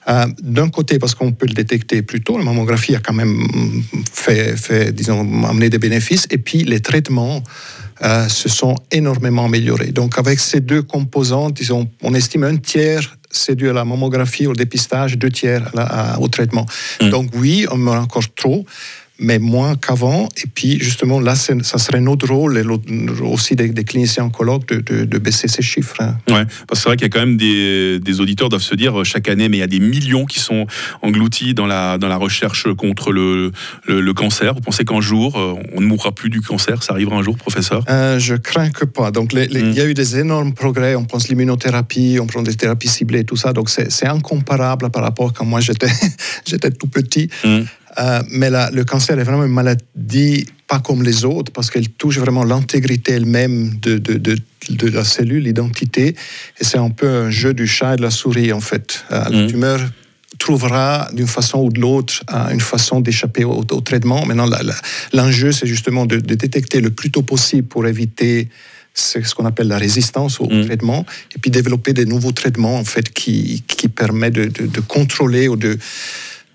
Euh, 0.06 0.26
d'un 0.42 0.68
côté, 0.68 0.98
parce 0.98 1.14
qu'on 1.14 1.32
peut 1.32 1.46
le 1.46 1.54
détecter 1.54 2.02
plus 2.02 2.22
tôt, 2.22 2.36
la 2.36 2.44
mammographie 2.44 2.94
a 2.94 3.00
quand 3.00 3.14
même 3.14 3.48
fait, 4.12 4.56
fait 4.56 4.92
disons, 4.92 5.20
amené 5.44 5.70
des 5.70 5.78
bénéfices, 5.78 6.26
et 6.30 6.36
puis 6.38 6.64
les 6.64 6.80
traitements 6.80 7.42
euh, 8.02 8.28
se 8.28 8.48
sont 8.48 8.74
énormément 8.90 9.46
améliorés. 9.46 9.92
Donc, 9.92 10.18
avec 10.18 10.40
ces 10.40 10.60
deux 10.60 10.82
composantes, 10.82 11.54
disons, 11.54 11.88
on 12.02 12.12
estime 12.12 12.44
un 12.44 12.56
tiers 12.56 13.16
c'est 13.36 13.54
dû 13.54 13.68
à 13.68 13.72
la 13.72 13.84
mammographie, 13.84 14.46
au 14.46 14.54
dépistage, 14.54 15.18
deux 15.18 15.30
tiers 15.30 15.70
au 16.20 16.28
traitement. 16.28 16.66
Mm. 17.00 17.10
Donc 17.10 17.30
oui, 17.34 17.66
on 17.70 17.76
meurt 17.76 17.98
encore 17.98 18.32
trop 18.34 18.64
mais 19.18 19.38
moins 19.38 19.76
qu'avant. 19.76 20.28
Et 20.42 20.48
puis, 20.52 20.78
justement, 20.80 21.20
là, 21.20 21.34
ça 21.36 21.78
serait 21.78 22.00
notre 22.00 22.28
rôle, 22.28 22.58
et 22.58 22.64
aussi 23.22 23.54
des, 23.54 23.72
cliniciens 23.84 24.24
oncologues, 24.24 24.66
de, 24.66 25.04
de, 25.04 25.18
baisser 25.18 25.46
ces 25.46 25.62
chiffres. 25.62 26.00
Hein. 26.00 26.16
Ouais, 26.28 26.44
parce 26.66 26.70
que 26.70 26.76
c'est 26.76 26.88
vrai 26.88 26.96
qu'il 26.96 27.06
y 27.06 27.10
a 27.10 27.10
quand 27.10 27.20
même 27.20 27.36
des, 27.36 28.00
des, 28.00 28.20
auditeurs 28.20 28.48
doivent 28.48 28.62
se 28.62 28.74
dire 28.74 29.04
chaque 29.04 29.28
année, 29.28 29.48
mais 29.48 29.58
il 29.58 29.60
y 29.60 29.64
a 29.64 29.68
des 29.68 29.78
millions 29.78 30.24
qui 30.24 30.40
sont 30.40 30.66
engloutis 31.02 31.54
dans 31.54 31.66
la, 31.66 31.96
dans 31.98 32.08
la 32.08 32.16
recherche 32.16 32.72
contre 32.74 33.12
le, 33.12 33.52
le, 33.86 34.14
cancer. 34.14 34.54
Vous 34.54 34.60
pensez 34.60 34.84
qu'un 34.84 35.00
jour, 35.00 35.38
euh, 35.38 35.54
on 35.74 35.80
ne 35.80 35.86
mourra 35.86 36.12
plus 36.12 36.30
du 36.30 36.40
cancer? 36.40 36.82
Ça 36.82 36.92
arrivera 36.92 37.16
un 37.16 37.22
jour, 37.22 37.36
professeur? 37.36 37.84
Euh, 37.88 38.18
Je 38.18 38.34
crains 38.34 38.70
que 38.70 38.84
pas. 38.84 39.12
Donc, 39.12 39.32
mm. 39.32 39.46
il 39.50 39.74
y 39.74 39.80
a 39.80 39.86
eu 39.86 39.94
des 39.94 40.18
énormes 40.18 40.54
progrès. 40.54 40.96
On 40.96 41.04
pense 41.04 41.28
l'immunothérapie, 41.28 42.18
on 42.20 42.26
prend 42.26 42.42
des 42.42 42.54
thérapies 42.54 42.88
ciblées, 42.88 43.24
tout 43.24 43.36
ça. 43.36 43.52
Donc, 43.52 43.70
c'est 43.70 44.06
incomparable 44.06 44.90
par 44.90 45.02
rapport 45.02 45.28
à 45.28 45.32
quand 45.32 45.44
moi 45.44 45.60
j'étais 45.60 45.88
tout 46.78 46.88
petit. 46.88 47.28
Mm. 47.44 47.60
Euh, 47.98 48.22
mais 48.30 48.50
le 48.50 48.84
cancer 48.84 49.18
est 49.18 49.24
vraiment 49.24 49.44
une 49.44 49.52
maladie 49.52 50.46
pas 50.66 50.80
comme 50.80 51.02
les 51.02 51.24
autres 51.24 51.52
parce 51.52 51.70
qu'elle 51.70 51.88
touche 51.88 52.18
vraiment 52.18 52.44
l'intégrité 52.44 53.12
elle-même 53.12 53.74
de, 53.80 53.98
de, 53.98 54.16
de, 54.16 54.88
la 54.88 55.04
cellule, 55.04 55.44
l'identité. 55.44 56.08
Et 56.60 56.64
c'est 56.64 56.78
un 56.78 56.90
peu 56.90 57.08
un 57.08 57.30
jeu 57.30 57.54
du 57.54 57.66
chat 57.66 57.94
et 57.94 57.96
de 57.96 58.02
la 58.02 58.10
souris 58.10 58.52
en 58.52 58.60
fait. 58.60 59.04
Euh, 59.10 59.28
la 59.28 59.44
mm. 59.44 59.46
tumeur 59.48 59.80
trouvera 60.38 61.08
d'une 61.12 61.26
façon 61.26 61.60
ou 61.60 61.70
de 61.70 61.80
l'autre 61.80 62.22
euh, 62.32 62.48
une 62.50 62.60
façon 62.60 63.00
d'échapper 63.00 63.44
au, 63.44 63.62
traitement. 63.62 64.26
Maintenant, 64.26 64.48
l'enjeu, 65.12 65.52
c'est 65.52 65.66
justement 65.66 66.06
de, 66.06 66.16
détecter 66.16 66.80
le 66.80 66.90
plus 66.90 67.10
tôt 67.10 67.22
possible 67.22 67.68
pour 67.68 67.86
éviter 67.86 68.48
ce 68.94 69.34
qu'on 69.34 69.44
appelle 69.44 69.68
la 69.68 69.78
résistance 69.78 70.40
au 70.40 70.46
mm. 70.46 70.66
traitement, 70.66 71.04
et 71.34 71.38
puis 71.40 71.50
développer 71.50 71.92
des 71.92 72.06
nouveaux 72.06 72.30
traitements 72.30 72.78
en 72.78 72.84
fait 72.84 73.12
qui, 73.12 73.64
qui 73.66 73.88
permettent 73.88 74.34
de, 74.34 74.66
de 74.66 74.80
contrôler 74.80 75.48
ou 75.48 75.56
de 75.56 75.78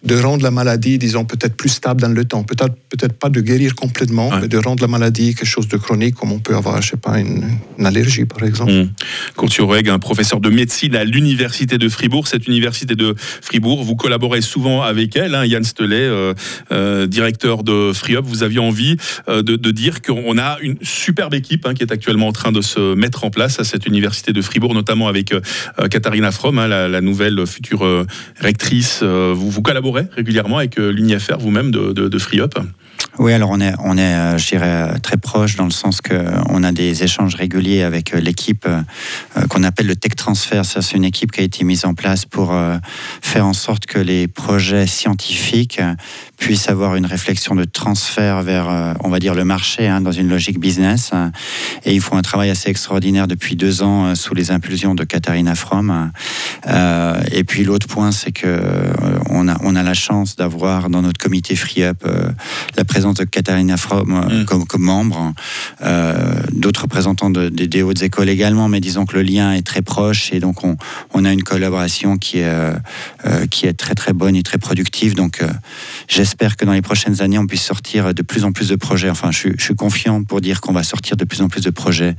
de 0.03 0.15
rendre 0.15 0.43
la 0.43 0.51
maladie, 0.51 0.97
disons, 0.97 1.25
peut-être 1.25 1.55
plus 1.55 1.69
stable 1.69 2.01
dans 2.01 2.13
le 2.13 2.23
temps. 2.23 2.43
Peut-être 2.43 2.73
peut 2.89 3.07
pas 3.07 3.29
de 3.29 3.41
guérir 3.41 3.75
complètement, 3.75 4.29
mais 4.39 4.47
de 4.47 4.57
rendre 4.57 4.81
la 4.81 4.87
maladie 4.87 5.35
quelque 5.35 5.45
chose 5.45 5.67
de 5.67 5.77
chronique, 5.77 6.15
comme 6.15 6.31
on 6.31 6.39
peut 6.39 6.55
avoir, 6.55 6.81
je 6.81 6.91
sais 6.91 6.97
pas, 6.97 7.19
une, 7.19 7.43
allergie, 7.83 8.25
par 8.25 8.43
exemple. 8.43 8.71
Mmh. 8.71 9.89
un 9.89 9.99
professeur 9.99 10.39
de 10.39 10.49
médecine 10.49 10.95
à 10.95 11.03
l'Université 11.03 11.77
de 11.77 11.89
Fribourg. 11.89 12.27
Cette 12.27 12.47
Université 12.47 12.95
de 12.95 13.15
Fribourg, 13.17 13.83
vous 13.83 13.95
collaborez 13.95 14.41
souvent 14.41 14.81
avec 14.81 15.15
elle. 15.15 15.35
Hein, 15.35 15.45
Yann 15.45 15.63
Stelet, 15.63 15.95
euh, 15.95 16.33
euh, 16.71 17.07
directeur 17.07 17.63
de 17.63 17.91
FreeUp, 17.93 18.23
vous 18.23 18.43
aviez 18.43 18.59
envie 18.59 18.97
euh, 19.27 19.41
de, 19.41 19.71
dire 19.71 20.01
qu'on 20.01 20.37
a 20.37 20.57
une 20.61 20.77
superbe 20.81 21.33
équipe 21.33 21.65
hein, 21.67 21.73
qui 21.73 21.83
est 21.83 21.91
actuellement 21.91 22.27
en 22.27 22.31
train 22.31 22.51
de 22.51 22.61
se 22.61 22.95
mettre 22.95 23.23
en 23.23 23.29
place 23.29 23.59
à 23.59 23.63
cette 23.63 23.85
Université 23.85 24.33
de 24.33 24.41
Fribourg, 24.41 24.73
notamment 24.73 25.07
avec 25.07 25.33
Katharina 25.89 26.31
Fromm, 26.31 26.57
hein, 26.57 26.67
la, 26.67 27.01
nouvelle 27.01 27.45
future 27.45 28.05
rectrice. 28.39 29.03
vous, 29.03 29.49
vous 29.49 29.61
collaborez 29.61 29.88
régulièrement 29.91 30.57
avec 30.57 30.77
euh, 30.79 30.91
l'UNIFR 30.91 31.37
vous-même 31.39 31.71
de, 31.71 31.91
de, 31.91 32.19
FreeUp 32.19 32.59
oui, 33.17 33.33
alors 33.33 33.49
on 33.49 33.59
est, 33.59 33.73
on 33.83 33.97
est 33.97 34.01
euh, 34.01 34.37
je 34.37 34.47
dirais, 34.47 34.93
euh, 34.93 34.97
très 34.99 35.17
proche 35.17 35.55
dans 35.55 35.65
le 35.65 35.71
sens 35.71 35.99
qu'on 35.99 36.63
a 36.63 36.71
des 36.71 37.03
échanges 37.03 37.35
réguliers 37.35 37.81
avec 37.81 38.11
l'équipe 38.13 38.67
qu'on 39.49 39.63
appelle 39.63 39.87
le 39.87 39.95
Tech 39.95 40.15
Transfer. 40.15 40.61
C'est 40.63 40.95
une 40.95 41.03
équipe 41.03 41.31
qui 41.31 41.41
a 41.41 41.43
été 41.43 41.63
mise 41.63 41.85
en 41.85 41.93
place 41.93 42.25
pour 42.25 42.53
faire 43.21 43.45
en 43.45 43.53
sorte 43.53 43.85
que 43.87 43.99
les 43.99 44.27
projets 44.27 44.87
scientifiques 44.87 45.81
puissent 46.39 46.69
avoir 46.69 46.95
une 46.95 47.05
réflexion 47.05 47.55
de 47.55 47.65
transfert 47.65 48.41
vers, 48.41 48.95
on 49.03 49.09
va 49.09 49.19
dire, 49.19 49.35
le 49.35 49.45
marché 49.45 49.87
hein, 49.87 50.01
dans 50.01 50.11
une 50.11 50.29
logique 50.29 50.59
business. 50.59 51.11
Et 51.85 51.93
ils 51.93 52.01
font 52.01 52.17
un 52.17 52.21
travail 52.21 52.49
assez 52.49 52.69
extraordinaire 52.69 53.27
depuis 53.27 53.55
deux 53.55 53.83
ans 53.83 54.15
sous 54.15 54.33
les 54.33 54.51
impulsions 54.51 54.95
de 54.95 55.03
Katharina 55.03 55.55
Fromm. 55.55 56.11
et 56.65 57.43
puis 57.43 57.63
l'autre 57.63 57.87
point, 57.87 58.11
c'est 58.11 58.31
que 58.31 58.59
on 59.29 59.47
a, 59.47 59.57
on 59.63 59.75
a 59.75 59.83
la 59.83 59.93
chance 59.93 60.35
d'avoir 60.35 60.89
dans 60.89 61.01
notre 61.01 61.19
comité 61.19 61.55
Free 61.55 61.83
Up 61.83 62.03
euh, 62.05 62.29
la 62.75 62.85
présence 62.85 63.15
de 63.15 63.23
Katharina 63.23 63.77
Fromm 63.77 64.13
euh, 64.13 64.41
mm. 64.41 64.45
comme, 64.45 64.65
comme, 64.65 64.81
membre, 64.81 65.33
euh, 65.81 66.41
d'autres 66.53 66.83
représentants 66.83 67.29
de, 67.29 67.49
des 67.49 67.83
hautes 67.83 68.01
écoles 68.01 68.29
également, 68.29 68.67
mais 68.69 68.79
disons 68.79 69.05
que 69.05 69.15
le 69.15 69.23
lien 69.23 69.53
est 69.53 69.65
très 69.65 69.81
proche 69.81 70.31
et 70.33 70.39
donc 70.39 70.63
on, 70.63 70.77
on 71.13 71.25
a 71.25 71.31
une 71.31 71.43
collaboration 71.43 72.17
qui 72.17 72.39
est, 72.39 72.49
qui 73.49 73.65
est 73.65 73.73
très 73.73 73.95
très 73.95 74.13
bonne 74.13 74.35
et 74.35 74.43
très 74.43 74.57
productive. 74.57 75.15
Donc 75.15 75.43
j'espère 76.07 76.28
que 76.35 76.65
dans 76.65 76.73
les 76.73 76.81
prochaines 76.81 77.21
années, 77.21 77.37
on 77.37 77.47
puisse 77.47 77.63
sortir 77.63 78.13
de 78.13 78.21
plus 78.21 78.43
en 78.43 78.51
plus 78.51 78.69
de 78.69 78.75
projets. 78.75 79.09
Enfin, 79.09 79.31
je, 79.31 79.49
je 79.57 79.63
suis 79.63 79.75
confiant 79.75 80.23
pour 80.23 80.41
dire 80.41 80.61
qu'on 80.61 80.73
va 80.73 80.83
sortir 80.83 81.17
de 81.17 81.25
plus 81.25 81.41
en 81.41 81.47
plus 81.47 81.61
de 81.61 81.69
projets 81.69 82.15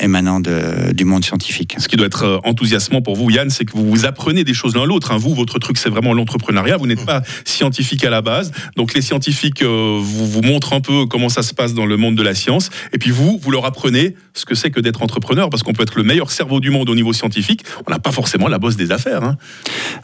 émanant 0.00 0.40
de, 0.40 0.92
du 0.92 1.04
monde 1.04 1.24
scientifique. 1.24 1.76
Ce 1.78 1.88
qui 1.88 1.96
doit 1.96 2.06
être 2.06 2.40
enthousiasmant 2.44 3.02
pour 3.02 3.16
vous, 3.16 3.30
Yann, 3.30 3.50
c'est 3.50 3.64
que 3.64 3.72
vous, 3.72 3.88
vous 3.88 4.06
apprenez 4.06 4.44
des 4.44 4.54
choses 4.54 4.74
l'un 4.74 4.84
l'autre. 4.84 5.12
Hein. 5.12 5.18
Vous, 5.18 5.34
votre 5.34 5.58
truc, 5.58 5.78
c'est 5.78 5.88
vraiment 5.88 6.14
l'entrepreneuriat. 6.14 6.76
Vous 6.76 6.86
n'êtes 6.86 7.04
pas 7.04 7.22
scientifique 7.44 8.04
à 8.04 8.10
la 8.10 8.22
base. 8.22 8.52
Donc 8.76 8.94
les 8.94 9.02
scientifiques 9.02 9.62
euh, 9.62 9.98
vous, 10.00 10.26
vous 10.26 10.42
montrent 10.42 10.72
un 10.72 10.80
peu 10.80 11.06
comment 11.06 11.28
ça 11.28 11.42
se 11.42 11.54
passe 11.54 11.74
dans 11.74 11.86
le 11.86 11.96
monde 11.96 12.16
de 12.16 12.22
la 12.22 12.34
science. 12.34 12.70
Et 12.92 12.98
puis 12.98 13.10
vous, 13.10 13.38
vous 13.40 13.50
leur 13.50 13.64
apprenez 13.64 14.14
ce 14.34 14.44
que 14.44 14.54
c'est 14.54 14.70
que 14.70 14.80
d'être 14.80 15.02
entrepreneur. 15.02 15.50
Parce 15.50 15.62
qu'on 15.62 15.72
peut 15.72 15.82
être 15.82 15.96
le 15.96 16.02
meilleur 16.02 16.30
cerveau 16.30 16.60
du 16.60 16.70
monde 16.70 16.88
au 16.88 16.94
niveau 16.94 17.12
scientifique. 17.12 17.64
On 17.86 17.90
n'a 17.90 17.98
pas 17.98 18.12
forcément 18.12 18.48
la 18.48 18.58
bosse 18.58 18.76
des 18.76 18.92
affaires. 18.92 19.22
Hein. 19.22 19.36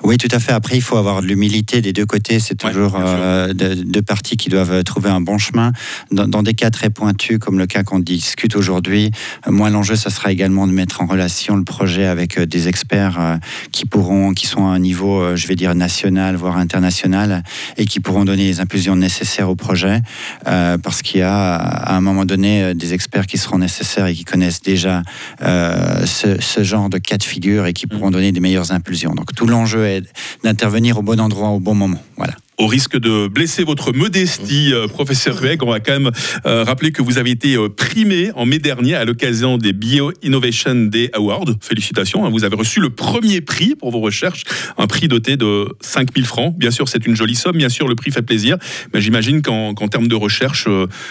Oui, 0.02 0.16
tout 0.18 0.28
à 0.30 0.38
fait. 0.38 0.52
Après, 0.52 0.76
il 0.76 0.82
faut 0.82 0.96
avoir 0.96 1.22
de 1.22 1.26
l'humilité 1.26 1.80
des 1.80 1.92
deux 1.92 2.06
côtés. 2.06 2.40
C'est 2.40 2.61
toujours 2.70 2.96
euh, 2.98 3.52
deux, 3.52 4.02
parties 4.02 4.36
qui 4.36 4.48
doivent 4.48 4.82
trouver 4.84 5.10
un 5.10 5.20
bon 5.20 5.38
chemin. 5.38 5.72
Dans, 6.10 6.42
des 6.42 6.54
cas 6.54 6.70
très 6.70 6.90
pointus, 6.90 7.38
comme 7.38 7.58
le 7.58 7.66
cas 7.66 7.82
qu'on 7.82 7.98
discute 7.98 8.56
aujourd'hui, 8.56 9.10
euh, 9.46 9.50
moi, 9.50 9.70
l'enjeu, 9.70 9.96
ça 9.96 10.10
sera 10.10 10.32
également 10.32 10.66
de 10.66 10.72
mettre 10.72 11.00
en 11.00 11.06
relation 11.06 11.56
le 11.56 11.64
projet 11.64 12.06
avec 12.06 12.38
des 12.38 12.68
experts 12.68 13.38
qui 13.70 13.86
pourront, 13.86 14.32
qui 14.32 14.46
sont 14.46 14.66
à 14.66 14.70
un 14.70 14.78
niveau, 14.78 15.36
je 15.36 15.46
vais 15.46 15.56
dire, 15.56 15.74
nationales, 15.74 16.36
voire 16.36 16.56
internationales, 16.56 17.42
et 17.76 17.86
qui 17.86 18.00
pourront 18.00 18.24
donner 18.24 18.44
les 18.44 18.60
impulsions 18.60 18.96
nécessaires 18.96 19.48
au 19.48 19.56
projet, 19.56 20.02
euh, 20.46 20.78
parce 20.78 21.02
qu'il 21.02 21.20
y 21.20 21.22
a 21.22 21.54
à 21.54 21.94
un 21.94 22.00
moment 22.00 22.24
donné 22.24 22.62
euh, 22.62 22.74
des 22.74 22.94
experts 22.94 23.26
qui 23.26 23.38
seront 23.38 23.58
nécessaires 23.58 24.06
et 24.06 24.14
qui 24.14 24.24
connaissent 24.24 24.62
déjà 24.62 25.02
euh, 25.42 26.04
ce, 26.06 26.40
ce, 26.40 26.62
genre 26.62 26.88
de 26.88 26.98
cas 26.98 27.18
de 27.18 27.22
figure 27.22 27.66
et 27.66 27.72
qui 27.72 27.86
pourront 27.86 28.08
mm. 28.08 28.12
donner 28.12 28.32
des 28.32 28.40
meilleures 28.40 28.72
impulsions. 28.72 29.14
Donc 29.14 29.34
tout 29.34 29.46
l'enjeu 29.46 29.86
est 29.86 30.04
d'intervenir 30.44 30.98
au 30.98 31.02
bon 31.02 31.20
endroit 31.20 31.48
au 31.50 31.60
bon 31.60 31.74
moment. 31.74 32.02
Voilà 32.16 32.34
au 32.58 32.66
risque 32.66 32.98
de 32.98 33.28
blesser 33.28 33.64
votre 33.64 33.92
modestie, 33.92 34.72
euh, 34.72 34.86
professeur 34.86 35.36
Rueg, 35.38 35.62
on 35.62 35.70
va 35.70 35.80
quand 35.80 35.92
même 35.92 36.10
euh, 36.44 36.64
rappeler 36.64 36.92
que 36.92 37.00
vous 37.00 37.18
avez 37.18 37.30
été 37.30 37.56
euh, 37.56 37.68
primé 37.68 38.30
en 38.34 38.44
mai 38.44 38.58
dernier 38.58 38.94
à 38.94 39.04
l'occasion 39.04 39.56
des 39.56 39.72
Bio 39.72 40.12
Innovation 40.22 40.74
Day 40.74 41.10
Awards. 41.14 41.46
Félicitations, 41.60 42.24
hein, 42.26 42.30
vous 42.30 42.44
avez 42.44 42.56
reçu 42.56 42.80
le 42.80 42.90
premier 42.90 43.40
prix 43.40 43.74
pour 43.74 43.90
vos 43.90 44.00
recherches, 44.00 44.44
un 44.76 44.86
prix 44.86 45.08
doté 45.08 45.36
de 45.36 45.66
5000 45.80 46.26
francs. 46.26 46.54
Bien 46.56 46.70
sûr, 46.70 46.88
c'est 46.88 47.06
une 47.06 47.16
jolie 47.16 47.34
somme, 47.34 47.56
bien 47.56 47.70
sûr, 47.70 47.88
le 47.88 47.94
prix 47.94 48.10
fait 48.10 48.22
plaisir, 48.22 48.58
mais 48.92 49.00
j'imagine 49.00 49.40
qu'en 49.40 49.74
termes 49.74 50.08
de 50.08 50.14
recherche, 50.14 50.68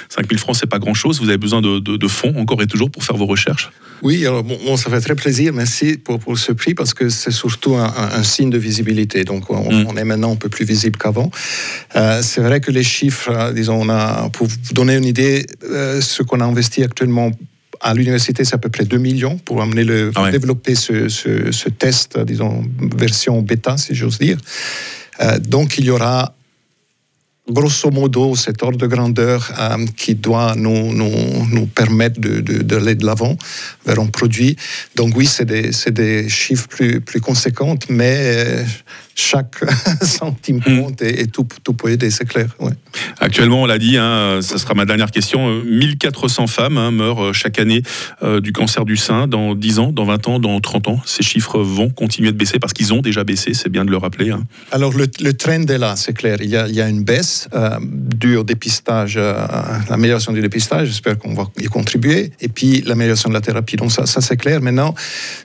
5000 0.10 0.38
francs, 0.38 0.56
c'est 0.56 0.70
pas 0.70 0.80
grand-chose. 0.80 1.20
Vous 1.20 1.30
avez 1.30 1.38
besoin 1.38 1.62
de, 1.62 2.08
fonds 2.08 2.34
encore 2.38 2.62
et 2.62 2.68
toujours 2.68 2.92
pour 2.92 3.04
faire 3.04 3.16
vos 3.18 3.26
recherches? 3.26 3.72
Oui, 4.02 4.26
alors 4.26 4.44
bon, 4.44 4.78
ça 4.78 4.90
fait 4.90 5.00
très 5.00 5.16
plaisir, 5.16 5.54
merci 5.54 5.98
pour, 5.98 6.20
pour 6.20 6.38
ce 6.38 6.52
prix, 6.52 6.74
parce 6.74 6.94
que 6.94 7.10
c'est 7.10 7.32
surtout 7.32 7.76
un, 7.76 8.24
signe 8.24 8.50
de 8.50 8.58
visibilité. 8.58 9.24
Donc, 9.24 9.50
on, 9.50 9.72
mm. 9.72 9.86
on 9.88 9.98
est 9.98 10.04
maintenant 10.04 10.34
un 10.34 10.36
peu 10.36 10.50
plus 10.50 10.66
visible 10.66 10.98
qu'avant. 10.98 11.31
Euh, 11.96 12.22
c'est 12.22 12.42
vrai 12.42 12.62
que 12.62 12.72
les 12.72 12.84
chiffres, 12.84 13.32
euh, 13.32 13.54
disons, 13.54 13.82
on 13.82 13.90
a, 13.90 14.30
pour 14.30 14.48
vous 14.48 14.74
donner 14.74 14.96
une 14.96 15.06
idée, 15.06 15.46
euh, 15.64 16.02
ce 16.02 16.24
qu'on 16.24 16.40
a 16.40 16.46
investi 16.46 16.84
actuellement 16.84 17.32
à 17.80 17.94
l'université, 17.94 18.44
c'est 18.44 18.56
à 18.56 18.60
peu 18.60 18.70
près 18.70 18.86
2 18.86 18.98
millions 18.98 19.38
pour 19.38 19.62
amener 19.62 19.84
le, 19.84 20.12
ah 20.16 20.30
développer 20.30 20.76
ce, 20.76 21.10
ce, 21.10 21.70
test, 21.70 22.20
disons, 22.20 22.64
version 22.96 23.42
bêta, 23.42 23.78
si 23.78 23.96
j'ose 23.96 24.20
dire. 24.20 24.38
donc, 25.40 25.80
il 25.80 25.86
y 25.86 25.90
aura 25.90 26.36
grosso 27.50 27.90
modo 27.92 28.36
cet 28.36 28.64
ordre 28.64 28.78
de 28.78 28.88
grandeur 28.88 29.52
qui 29.98 30.16
doit 30.16 30.56
nous, 30.56 30.94
nous, 30.94 31.48
nous 31.52 31.66
permettre 31.66 32.20
d'aller 32.20 32.42
de, 32.42 32.64
de, 32.64 32.94
de 32.94 33.06
l'avant 33.06 33.36
vers 33.86 34.00
un 34.00 34.08
produit. 34.08 34.56
Donc 34.96 35.16
oui, 35.16 35.26
c'est 35.26 35.46
des, 35.46 35.72
des, 35.92 36.30
chiffres 36.30 36.68
plus, 36.68 37.02
plus 37.02 37.20
conséquents, 37.20 37.76
mais 37.90 38.64
chaque 39.16 39.64
centime 40.02 40.62
compte 40.62 41.02
et, 41.02 41.28
tout, 41.28 41.48
tout, 41.64 41.74
peut 41.74 41.90
aider, 41.90 42.10
c'est 42.10 42.26
clair. 42.26 42.48
Actuellement, 43.20 43.64
on 43.64 43.66
l'a 43.66 43.78
dit, 43.78 43.98
hein, 43.98 44.40
ce 44.42 44.58
sera 44.58 44.74
ma 44.74 44.86
dernière 44.86 45.12
question, 45.12 45.62
1400 45.64 46.48
femmes 46.48 46.78
hein, 46.78 46.92
meurent 46.92 47.26
euh, 47.26 47.34
chaque 47.34 47.60
année 47.60 47.82
euh, 48.24 48.40
du 48.40 48.52
cancer 48.52 48.86
du 48.86 48.98
sein 48.98 49.28
dans 49.28 49.56
10 49.56 49.80
ans, 49.80 49.92
dans 49.92 50.06
20 50.06 50.28
ans, 50.28 50.40
dans 50.40 50.60
30 50.60 50.88
ans. 50.88 51.02
Ces 51.06 51.24
chiffres 51.24 51.60
vont 51.60 51.90
continuer 51.90 52.32
de 52.32 52.38
baisser 52.38 52.60
parce 52.60 52.74
qu'ils 52.74 52.94
ont 52.94 53.02
déjà 53.02 53.24
baissé, 53.24 53.54
c'est 53.54 53.70
bien 53.70 53.86
de 53.86 53.92
le 53.92 53.98
rappeler. 53.98 54.32
Hein. 54.32 54.44
Alors 54.72 54.94
le, 54.94 55.08
le, 55.22 55.34
trend 55.34 55.62
est 55.64 55.78
là, 55.78 55.96
c'est 55.96 56.14
clair. 56.14 56.38
Il 56.42 56.50
y, 56.50 56.58
a, 56.58 56.68
il 56.68 56.76
y, 56.76 56.82
a, 56.82 56.90
une 56.90 57.04
baisse 57.04 57.41
euh, 57.54 57.78
due 57.82 58.38
au 58.38 58.44
dépistage, 58.44 59.16
euh, 59.18 59.46
l'amélioration 59.90 60.32
du 60.32 60.42
dépistage, 60.42 60.88
j'espère 60.88 61.18
qu'on 61.18 61.34
va 61.34 61.48
y 61.60 61.66
contribuer, 61.66 62.32
et 62.40 62.48
puis 62.48 62.82
l'amélioration 62.82 63.30
de 63.30 63.34
la 63.34 63.42
thérapie. 63.42 63.76
Donc 63.76 63.92
ça, 63.92 64.06
ça 64.06 64.22
c'est 64.22 64.38
clair. 64.38 64.62
Maintenant, 64.62 64.94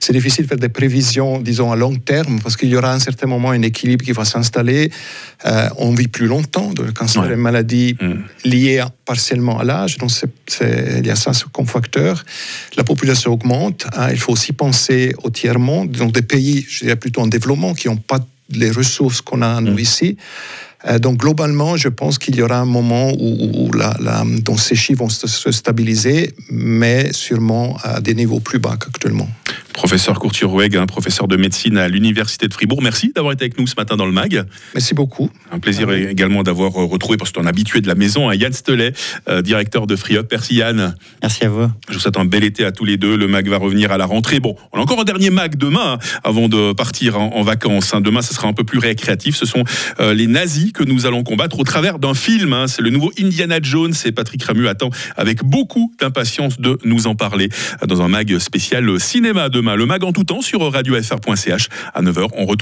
c'est 0.00 0.12
difficile 0.12 0.44
de 0.44 0.48
faire 0.48 0.58
des 0.58 0.68
prévisions, 0.68 1.40
disons, 1.40 1.72
à 1.72 1.76
long 1.76 1.94
terme, 1.96 2.40
parce 2.40 2.56
qu'il 2.56 2.68
y 2.68 2.76
aura 2.76 2.92
à 2.92 2.94
un 2.94 3.00
certain 3.00 3.26
moment 3.26 3.50
un 3.50 3.62
équilibre 3.62 4.04
qui 4.04 4.12
va 4.12 4.24
s'installer. 4.24 4.90
Euh, 5.46 5.68
on 5.76 5.94
vit 5.94 6.08
plus 6.08 6.26
longtemps, 6.26 6.72
le 6.78 6.92
cancer 6.92 7.24
est 7.24 7.34
une 7.34 7.40
maladie 7.40 7.96
mm. 8.00 8.48
liée 8.48 8.84
partiellement 9.04 9.58
à 9.58 9.64
l'âge, 9.64 9.98
donc 9.98 10.10
il 10.60 11.06
y 11.06 11.10
a 11.10 11.16
ça 11.16 11.32
comme 11.52 11.66
facteur. 11.66 12.24
La 12.76 12.84
population 12.84 13.32
augmente, 13.32 13.86
hein. 13.96 14.08
il 14.10 14.18
faut 14.18 14.32
aussi 14.32 14.52
penser 14.52 15.14
au 15.22 15.30
tiers-monde, 15.30 15.90
donc 15.92 16.12
des 16.12 16.22
pays, 16.22 16.66
je 16.68 16.84
dirais 16.84 16.96
plutôt 16.96 17.20
en 17.20 17.26
développement, 17.26 17.74
qui 17.74 17.88
n'ont 17.88 17.96
pas 17.96 18.20
les 18.50 18.70
ressources 18.70 19.20
qu'on 19.20 19.42
a 19.42 19.60
nous 19.60 19.74
mm. 19.74 19.78
ici. 19.78 20.16
Euh, 20.86 20.98
donc 20.98 21.18
globalement, 21.18 21.76
je 21.76 21.88
pense 21.88 22.18
qu'il 22.18 22.36
y 22.36 22.42
aura 22.42 22.58
un 22.58 22.64
moment 22.64 23.12
où, 23.18 23.70
ces 24.58 24.74
chiffres 24.74 25.00
vont 25.00 25.08
se 25.08 25.52
stabiliser, 25.52 26.34
mais 26.50 27.12
sûrement 27.12 27.76
à 27.82 28.00
des 28.00 28.14
niveaux 28.14 28.40
plus 28.40 28.58
bas 28.58 28.76
qu'actuellement. 28.78 29.28
Professeur 29.76 30.18
Courtier-Roueg, 30.18 30.74
un 30.78 30.86
professeur 30.86 31.28
de 31.28 31.36
médecine 31.36 31.76
à 31.76 31.86
l'Université 31.86 32.48
de 32.48 32.54
Fribourg. 32.54 32.80
Merci 32.82 33.12
d'avoir 33.14 33.34
été 33.34 33.44
avec 33.44 33.58
nous 33.58 33.66
ce 33.66 33.74
matin 33.76 33.94
dans 33.94 34.06
le 34.06 34.10
MAG. 34.10 34.42
Merci 34.72 34.94
beaucoup. 34.94 35.28
Un 35.52 35.58
plaisir 35.58 35.92
également 35.92 36.42
d'avoir 36.42 36.72
retrouvé, 36.72 37.18
parce 37.18 37.30
que 37.30 37.38
un 37.38 37.46
habitué 37.46 37.82
de 37.82 37.86
la 37.86 37.94
maison, 37.94 38.32
Yann 38.32 38.54
Stelet, 38.54 38.94
euh, 39.28 39.42
directeur 39.42 39.86
de 39.86 39.94
FreeUp. 39.94 40.28
Merci 40.30 40.54
Yann. 40.54 40.96
Merci 41.20 41.44
à 41.44 41.50
vous. 41.50 41.68
Je 41.90 41.94
vous 41.94 42.00
souhaite 42.00 42.16
un 42.16 42.24
bel 42.24 42.42
été 42.42 42.64
à 42.64 42.72
tous 42.72 42.86
les 42.86 42.96
deux. 42.96 43.18
Le 43.18 43.28
MAG 43.28 43.48
va 43.48 43.58
revenir 43.58 43.92
à 43.92 43.98
la 43.98 44.06
rentrée. 44.06 44.40
Bon, 44.40 44.56
on 44.72 44.78
a 44.78 44.80
encore 44.80 44.98
un 44.98 45.04
dernier 45.04 45.28
MAG 45.28 45.56
demain, 45.56 45.98
hein, 46.02 46.18
avant 46.24 46.48
de 46.48 46.72
partir 46.72 47.20
en, 47.20 47.42
vacances. 47.42 47.92
Hein. 47.92 48.00
Demain, 48.00 48.22
ce 48.22 48.32
sera 48.32 48.48
un 48.48 48.54
peu 48.54 48.64
plus 48.64 48.78
récréatif. 48.78 49.36
Ce 49.36 49.44
sont 49.44 49.64
euh, 50.00 50.14
les 50.14 50.26
nazis 50.26 50.72
que 50.72 50.84
nous 50.84 51.04
allons 51.04 51.22
combattre 51.22 51.60
au 51.60 51.64
travers 51.64 51.98
d'un 51.98 52.14
film. 52.14 52.54
Hein. 52.54 52.66
C'est 52.66 52.80
le 52.80 52.88
nouveau 52.88 53.12
Indiana 53.20 53.58
Jones 53.60 53.94
et 54.06 54.12
Patrick 54.12 54.42
Ramu 54.42 54.68
attend 54.68 54.88
avec 55.18 55.44
beaucoup 55.44 55.92
d'impatience 56.00 56.58
de 56.58 56.78
nous 56.84 57.06
en 57.06 57.14
parler 57.14 57.50
dans 57.86 58.00
un 58.00 58.08
MAG 58.08 58.38
spécial 58.38 58.98
cinéma 58.98 59.50
Le 59.74 59.86
MAG 59.86 60.04
en 60.04 60.12
tout 60.12 60.24
temps 60.24 60.40
sur 60.40 60.72
radiofr.ch 60.72 61.68
à 61.94 62.02
9h. 62.02 62.28
On 62.34 62.46
retourne 62.46 62.46